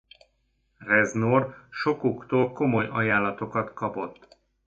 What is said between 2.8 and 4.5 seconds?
ajánlatokat kapott.